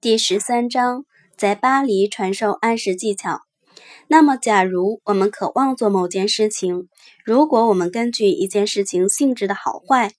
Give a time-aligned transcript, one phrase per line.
[0.00, 1.04] 第十三章，
[1.36, 3.40] 在巴黎传授暗示技巧。
[4.08, 6.88] 那么，假如我们渴望做某件事情，
[7.24, 10.12] 如果我们根据一件事情性质的好坏、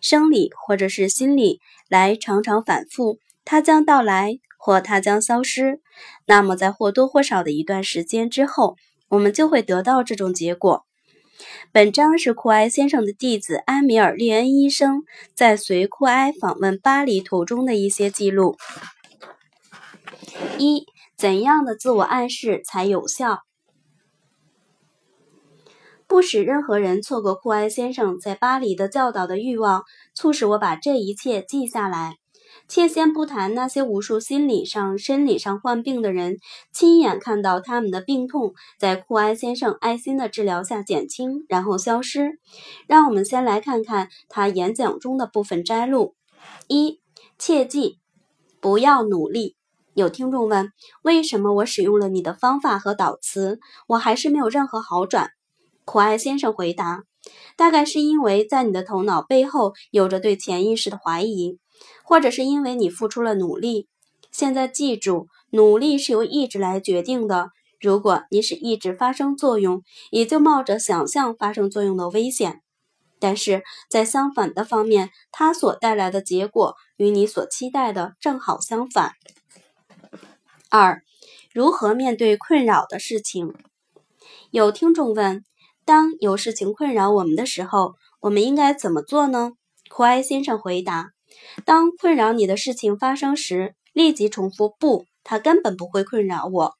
[0.00, 5.80] 生理或者是心理来常常反复，它将到来或它将消失，
[6.26, 8.76] 那么在或多或少的一段时间之后，
[9.08, 10.85] 我们就会得到这种结果。
[11.72, 15.02] 本章是库埃先生的弟子埃米尔·利恩医生
[15.34, 18.56] 在随库埃访问巴黎途中的一些记录。
[20.58, 20.86] 一、
[21.16, 23.40] 怎样的自我暗示才有效？
[26.06, 29.82] 不使任何人错过库埃先生在巴黎的教导的欲望，
[30.14, 32.16] 促使我把这一切记下来。
[32.68, 36.38] 且先不谈那些无数心理上、生理上患病的人，
[36.72, 42.38] 亲眼看到他们的病痛在库埃先生爱心的治疗下减轻，然后消失。
[42.86, 46.14] 让我们先来看看他演讲中的部分摘录：
[46.66, 47.00] 一、
[47.38, 47.98] 切记
[48.60, 49.56] 不要努力。
[49.94, 50.72] 有听众问：
[51.02, 55.30] 为什么我使用了你的方法和导词，我还是没有任何好转？
[55.84, 57.04] 库埃先生回答：
[57.56, 61.58] 大概是因为在你的头脑背后有着对潜意识的怀疑。
[62.04, 63.88] 或者是因为你付出了努力，
[64.30, 67.50] 现在记住，努力是由意志来决定的。
[67.80, 72.62] 如果你使意志发生作用，也就冒着想象发生作用的危险。
[73.18, 79.12] 但是在相反的方面，它所带来的结果与你所期待的正好相反。
[80.68, 81.02] 二，
[81.54, 83.54] 如何面对困扰的事情？
[84.50, 85.44] 有听众问：
[85.84, 89.52] 当有事情困扰我们的时候，我们应该怎么做呢？
[89.88, 91.15] 库埃先生回答。
[91.64, 96.74] 当困扰你的事情发生时，立即重复“不，它根本不会困扰我，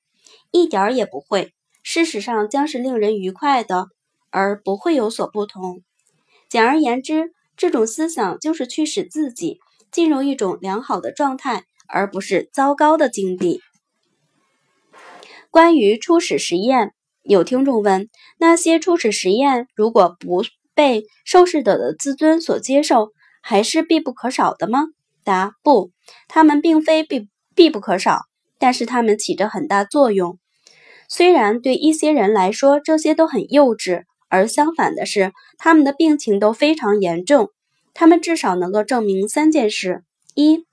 [0.51, 1.53] 一点儿也不会。
[1.83, 3.87] 事实上，将是令人愉快的，
[4.31, 5.83] 而不会有所不同。
[6.49, 9.59] 简而言之，这种思想就是驱使自己
[9.91, 13.61] 进入一种良好的状态，而不是糟糕的境地。
[15.51, 20.45] 关于初始实验，有听众问：那些初始实验如果不
[20.75, 23.13] 被受试者的自尊所接受？
[23.49, 24.89] 还是必不可少的吗？
[25.23, 25.93] 答：不，
[26.27, 28.23] 它们并非必必不可少，
[28.59, 30.41] 但是它们起着很大作用。
[31.09, 37.51] 虽然对一些人来说这些都很幼稚，而相反的是，他们的病情都非常严重。
[37.95, 40.03] 他们至少能够证明三件事：
[40.35, 40.65] 一，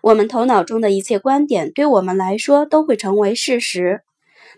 [0.00, 4.02] 我们头脑中的一切观点对我们来说都会成为事实，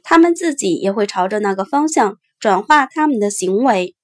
[0.03, 3.95] 他们自己也会朝着那个方向转化他们的行为；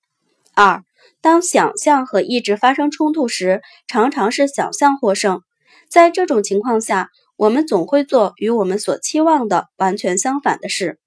[0.54, 0.82] 二。
[1.20, 5.42] 当想象和意志发生冲突时，常常是想象获胜。
[5.88, 10.98] 在这种情况下，我们总会做与我们所期望的完全相反的事。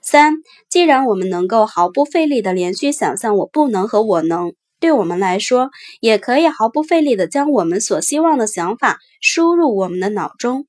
[0.00, 0.34] 三，
[0.68, 5.70] 既然我们能够毫不费力地连续想象“我不能”和“我能”，对我们来说，
[6.00, 10.66] 也可以毫不费力地将我们所希望的想法输入我们的脑中。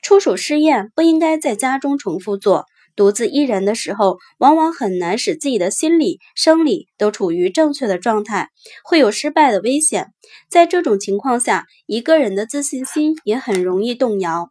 [0.00, 2.66] 初属试验不应该在家中重复做。
[2.98, 8.50] 独自一人的时候，往往很难使自己的心理、生理都处于正确的状态，
[8.82, 10.12] 会有失败的危险。
[10.48, 14.50] 在这种情况下，一个人的自信心也很容易动摇。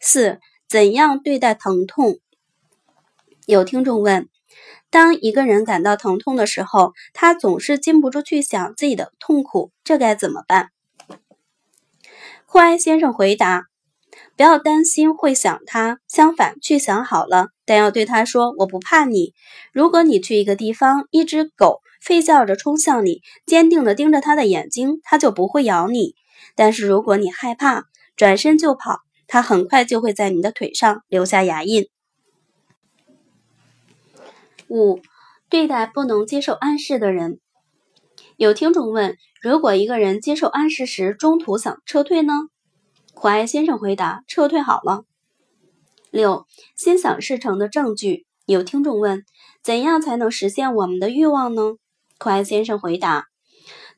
[0.00, 2.18] 四、怎样对待疼痛？
[3.44, 4.30] 有听众问：
[4.88, 10.70] 当一个人感到疼痛的时候，他总是禁不住去想自己的痛苦，这该怎么办？
[12.46, 13.66] 库埃先生回答。
[14.38, 19.34] 不要担心会想他，相反去想好了，但要对他说：“我不怕你。”
[19.74, 26.14] 如果你去一个地方，一只狗吠叫着冲向你，坚定地盯着它的眼睛，它就不会咬你。
[26.54, 31.88] 但是如果你害怕，转身就跑，它很快就会在你的腿上留下牙印。
[34.68, 35.00] 五、
[35.50, 37.40] 对待不能接受暗示的人，
[38.36, 42.34] 有听众问：如果一个人接受暗示时中途想撤退呢？
[43.20, 45.02] 苦艾先生回答：“撤退好了。”
[46.12, 46.46] 六，
[46.76, 48.26] 心想事成的证据。
[48.46, 49.24] 有听众问
[49.60, 51.74] ：“怎样才能实现我们的欲望呢？”
[52.16, 53.24] 苦艾先生回答：“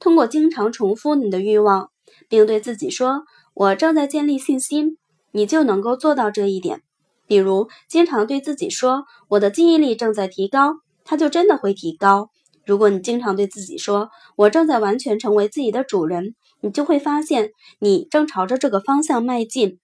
[0.01, 1.91] 通过经常重复你的欲望，
[2.31, 4.97] 并对自己说‘我正在建立信心’，
[5.33, 6.81] 你就能够做到这一点。
[7.27, 12.31] 比如，经常对自己说‘我的记忆力正在提高’，它就真的会提高。
[12.65, 19.79] 如果你经常对自己说‘我正在完全成为自己的主人’，你就会发现，你正朝着这个方向迈进。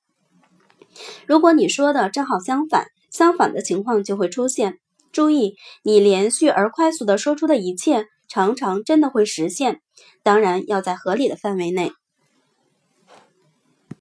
[1.26, 4.78] 如果你说的正好相反，相反的情况就会出现。
[5.12, 9.80] 注意，你连续而快速的说出的一切，常常真的会实现，
[10.22, 11.92] 当然要在合理的范围内。